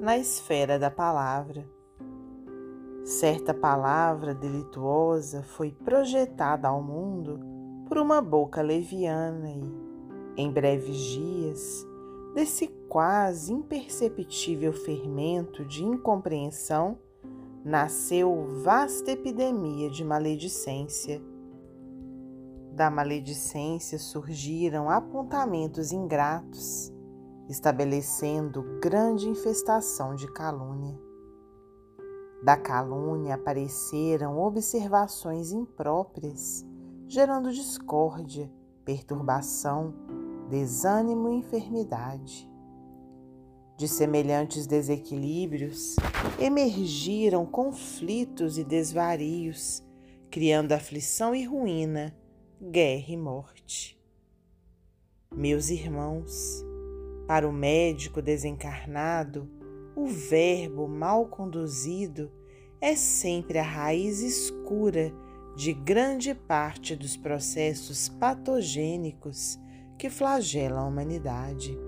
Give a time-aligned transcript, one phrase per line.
[0.00, 1.68] na esfera da palavra.
[3.04, 7.40] Certa palavra delituosa foi projetada ao mundo
[7.88, 9.74] por uma boca leviana e,
[10.36, 11.86] em breves dias,
[12.34, 16.98] desse quase imperceptível fermento de incompreensão,
[17.64, 21.20] nasceu vasta epidemia de maledicência.
[22.72, 26.92] Da maledicência surgiram apontamentos ingratos,
[27.48, 30.98] estabelecendo grande infestação de calúnia.
[32.42, 36.64] Da calúnia apareceram observações impróprias,
[37.08, 38.52] gerando discórdia,
[38.84, 39.94] perturbação,
[40.48, 42.48] desânimo e enfermidade.
[43.76, 45.96] De semelhantes desequilíbrios
[46.38, 49.82] emergiram conflitos e desvarios,
[50.30, 52.16] criando aflição e ruína,
[52.60, 53.98] guerra e morte.
[55.32, 56.64] Meus irmãos,
[57.28, 59.46] para o médico desencarnado,
[59.94, 62.32] o verbo mal conduzido
[62.80, 65.12] é sempre a raiz escura
[65.54, 69.60] de grande parte dos processos patogênicos
[69.98, 71.78] que flagelam a humanidade.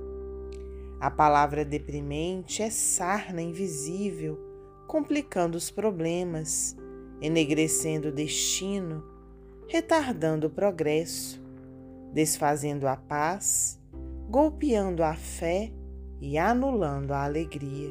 [1.01, 4.39] A palavra deprimente é sarna invisível,
[4.87, 6.77] complicando os problemas,
[7.23, 9.03] enegrecendo o destino,
[9.67, 11.43] retardando o progresso,
[12.13, 13.80] desfazendo a paz,
[14.31, 15.73] golpeando a fé
[16.21, 17.91] e anulando a alegria.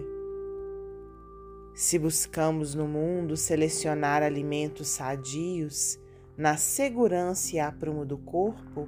[1.75, 5.99] Se buscamos no mundo selecionar alimentos sadios
[6.37, 8.87] na segurança e aprumo do corpo,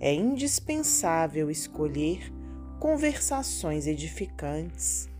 [0.00, 2.32] é indispensável escolher
[2.80, 5.10] conversações edificantes,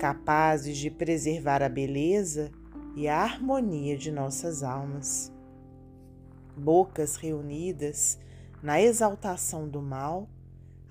[0.00, 2.50] capazes de preservar a beleza
[2.96, 5.32] e a harmonia de nossas almas.
[6.56, 8.18] Bocas reunidas
[8.60, 10.28] na exaltação do mal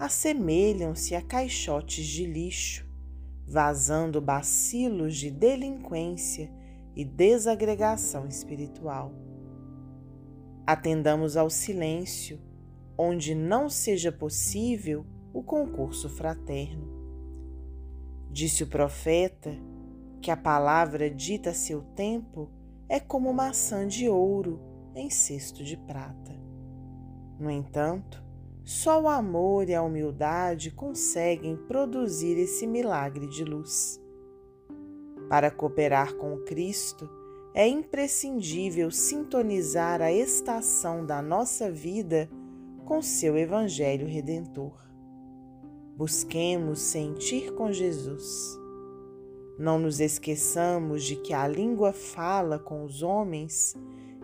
[0.02, 2.90] assemelham-se a caixotes de lixo,
[3.46, 6.52] vazando bacilos de delinquência
[6.96, 9.14] e desagregação espiritual.
[10.66, 12.42] Atendamos ao silêncio
[12.98, 16.90] onde não seja possível o concurso fraterno.
[18.32, 19.56] Disse o profeta
[20.20, 22.50] que a palavra dita a seu tempo
[22.90, 24.60] é como maçã de ouro
[24.96, 26.34] em cesto de prata.
[27.40, 28.21] No entanto,
[28.64, 34.00] só o amor e a humildade conseguem produzir esse milagre de luz.
[35.30, 37.10] Para cooperar com Cristo,
[37.54, 42.30] é imprescindível sintonizar a estação da nossa vida
[42.86, 44.78] com seu Evangelho Redentor.
[45.96, 48.60] Busquemos sentir com Jesus.
[49.58, 53.76] Não nos esqueçamos de que a língua fala com os homens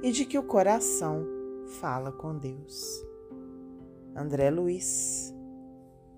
[0.01, 1.25] e de que o coração
[1.79, 3.06] fala com Deus.
[4.17, 5.31] André Luiz,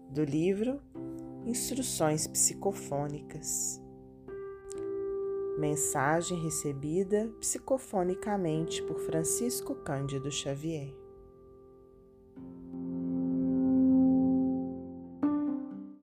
[0.10, 0.82] do livro
[1.46, 3.84] Instruções Psicofônicas.
[5.60, 10.96] Mensagem recebida psicofonicamente por Francisco Cândido Xavier.